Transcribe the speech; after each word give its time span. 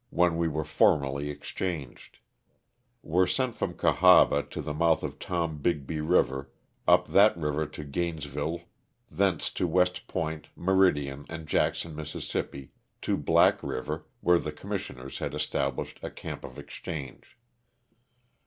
when 0.09 0.35
we 0.35 0.47
were 0.47 0.63
formally 0.65 1.29
exchanged; 1.29 2.17
(were 3.03 3.27
sent 3.27 3.53
from 3.53 3.75
Cahaba 3.75 4.41
to 4.49 4.59
the 4.59 4.73
mouth 4.73 5.03
of 5.03 5.19
Tombigbee 5.19 5.99
river, 5.99 6.49
up 6.87 7.09
that 7.09 7.37
river 7.37 7.67
to 7.67 7.83
Gaines 7.83 8.25
ville, 8.25 8.61
thence 9.11 9.51
to 9.51 9.67
West 9.67 10.07
Point, 10.07 10.47
Meridian, 10.55 11.27
and 11.29 11.45
Jackson, 11.47 11.95
Miss., 11.95 12.31
to 13.01 13.15
Black 13.15 13.61
River, 13.61 14.07
where 14.21 14.39
the 14.39 14.51
commisHioners 14.51 15.19
had 15.19 15.35
established 15.35 15.99
a 16.01 16.09
camp 16.09 16.43
of 16.43 16.57
exchange). 16.57 17.37